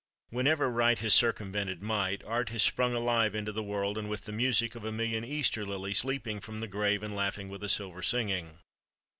Whenever 0.31 0.67
right 0.67 0.97
has 0.97 1.13
circumvented 1.13 1.83
might, 1.83 2.23
Art 2.23 2.49
has 2.49 2.63
sprung 2.63 2.95
alive 2.95 3.35
into 3.35 3.51
the 3.51 3.61
world, 3.61 4.03
with 4.03 4.21
the 4.25 4.31
music 4.31 4.73
of 4.73 4.83
a 4.83 4.91
million 4.91 5.23
Easter 5.23 5.63
lilies 5.63 6.03
leaping 6.03 6.39
from 6.39 6.59
the 6.59 6.67
grave 6.67 7.03
and 7.03 7.15
laughing 7.15 7.49
with 7.49 7.63
a 7.63 7.69
silver 7.69 8.01
singing. 8.01 8.57